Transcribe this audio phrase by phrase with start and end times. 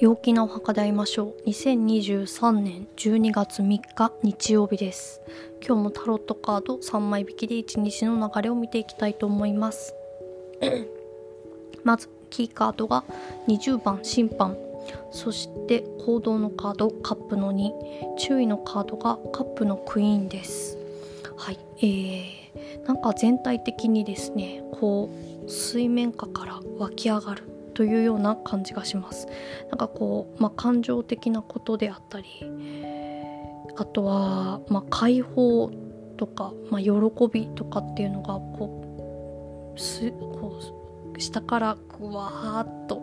[0.00, 1.48] 陽気なお墓で会いましょう。
[1.48, 5.20] 2023年12月3日日曜日です。
[5.64, 9.94] 今日もタロットカード3枚引きで1日の流れを見ていきたいと思います。
[11.84, 13.04] まずキーカードが
[13.46, 14.56] 20番審判。
[15.12, 17.70] そして行動のカードカップの2
[18.18, 20.76] 注意のカードがカップのクイーンです。
[21.36, 25.08] はいえー、なんか全体的にですねこ
[25.46, 29.26] う水面下から湧き上がるというような感じがします。
[29.68, 32.26] なんかこう、まあ、感情的なことであったり
[33.76, 35.70] あとは、まあ、解放
[36.16, 36.90] とか、まあ、喜
[37.32, 40.58] びとかっていうのがこうすこ
[41.16, 43.02] う下からぐわーっと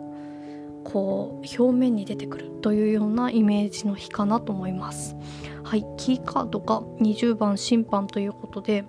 [0.84, 5.16] こう表面に出てくるというようなイメージの日かなと思います。
[5.62, 8.84] はいキーカードが20番審判ということで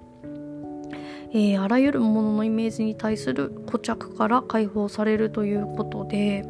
[1.36, 6.46] えー、あらゆるもののイメージに対する固着から解放されるということで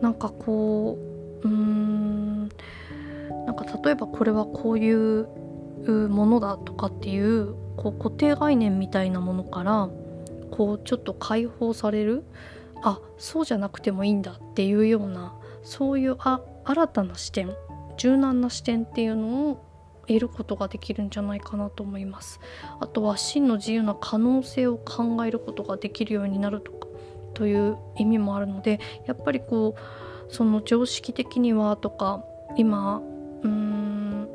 [0.00, 0.98] なんかこ
[1.42, 2.48] ううーん
[3.46, 5.28] なんか例えばこれはこういう
[6.08, 9.88] ものだとかっていうこう固定概念みたいなものから
[10.50, 12.24] こうちょっと解放される
[12.82, 17.50] あそうじゃなくてもいいんだっていうようなそういうあ新たな視点
[17.96, 19.73] 柔軟な視点っていうのを
[20.06, 22.40] 得ることができるんじゃないかなと思います。
[22.80, 26.84] あとは真の自由な可能性を考えることができるようになるとか
[27.34, 32.24] という意味もあるのでやっぱりこうその常識的にはとか
[32.56, 33.02] 今
[33.42, 34.28] うん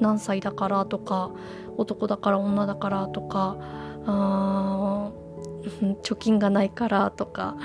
[0.00, 1.30] 何歳だからとか
[1.76, 3.56] 男だから女だからとか
[4.04, 5.10] あ
[6.02, 7.56] 貯金がないからとか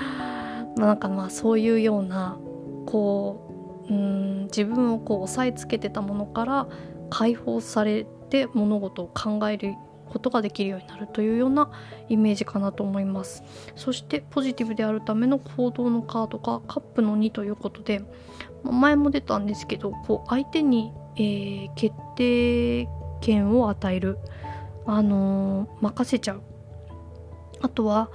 [0.76, 2.38] なんかまあそういうような
[2.86, 6.66] こううん自分をこう押さえつけてたものから
[7.10, 9.74] 解放されて物事を考える
[10.08, 11.70] ことができるようになるというような
[12.08, 13.42] イメージかなと思います。
[13.76, 18.02] そしてポジティブであるための行動のカードがカップの2ということで
[18.64, 22.88] 前も出たんですけどこう相手に、えー、決定
[23.20, 24.18] 権を与える、
[24.86, 26.42] あのー、任せちゃう。
[27.60, 28.10] あとは、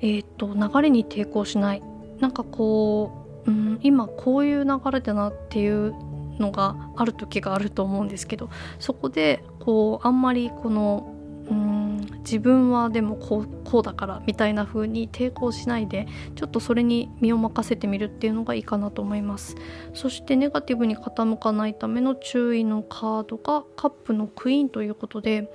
[0.00, 1.82] えーと、流れに抵抗しない。
[2.20, 5.94] なんかこう、うん、今こういう流れだなっていう
[6.38, 11.14] のがある時があると思うんですけどそこでこうあんまりこの
[11.50, 16.06] うん自分はでもこうこうだからみたいな風に抵抗しないで
[16.36, 19.56] ちょっとそれに身を任せてみるっていうのがいいかなと思います。
[19.94, 25.50] そしてネガティブに傾かないための注意のカードがカップのクイーンということで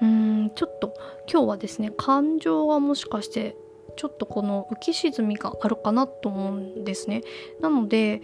[0.00, 0.94] うんちょっと
[1.30, 3.56] 今日はですね感情がもしかして
[3.96, 7.22] ちょっとこの浮き沈みがあるかなと思うんですね。
[7.60, 8.22] なので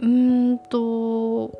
[0.00, 1.52] うんと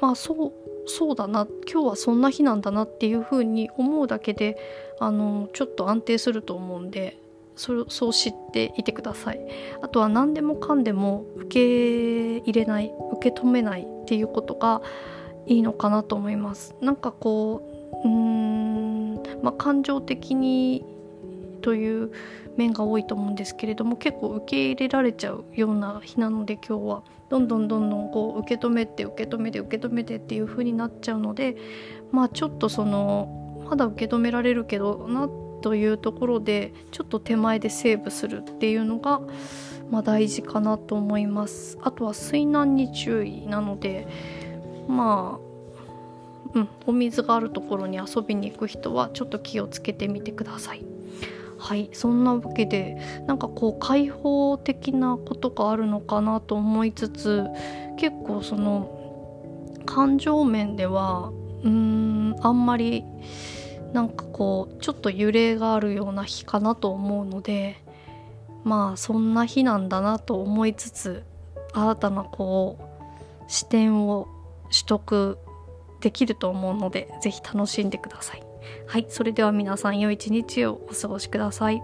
[0.00, 0.52] まあそう
[0.86, 1.46] そうだな。
[1.70, 4.56] 今日はそんな日なんだなっていうふうに思うだけで
[5.00, 7.18] あのちょっと安定すると思うんで
[7.56, 9.40] そそう知っていてください。
[9.82, 14.80] あとは何でもかんでも受け入れない受け止めないっていうことが
[15.46, 16.74] いいのかなと思います。
[16.80, 17.62] なんかこ
[18.04, 20.84] ううんまあ感情的に
[21.60, 22.12] という
[22.56, 27.02] 面が多いと思うんですけれども結構受け入れられちゃうような日なので今日は。
[27.30, 31.56] どんどんどんどんこう受け止めて受け止めて受け止めてっていう風になっちゃうので
[32.10, 35.28] まあちょっとそのまだ受け止められるけどな
[35.62, 39.20] というところでちょっと手前でセーブするっていうのが、
[39.90, 44.06] まあ、大事かなと思いますあとは水難に注意なので
[44.86, 45.48] まあ
[46.54, 50.97] うん、お水があるところに遊びに行く人はちょっと気をつけてみてください。
[51.58, 52.96] はいそんなわけで
[53.26, 57.44] なんかこう開放的なことがあるのかなと思いつつ
[57.98, 58.96] 結構その
[59.84, 61.32] 感情面では
[61.62, 63.04] うーんあんまり
[63.92, 67.82] なんかこうちょっと揺れがあるような日かなと思うので
[68.64, 71.24] まあそんな日なんだなと思いつつ
[71.72, 74.28] 新たなこう視点を
[74.64, 75.38] 取得
[76.00, 78.47] できると思うので是非楽しんでください。
[78.86, 81.82] はい、それでは皆さん良い一日をお過ごしください。